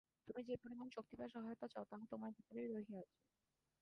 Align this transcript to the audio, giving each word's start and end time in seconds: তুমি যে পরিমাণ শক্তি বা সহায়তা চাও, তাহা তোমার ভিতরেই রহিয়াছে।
তুমি 0.27 0.41
যে 0.43 0.55
পরিমাণ 0.63 0.87
শক্তি 0.95 1.15
বা 1.17 1.25
সহায়তা 1.27 1.67
চাও, 1.67 1.85
তাহা 1.91 2.05
তোমার 2.11 2.31
ভিতরেই 2.37 2.67
রহিয়াছে। 2.69 3.17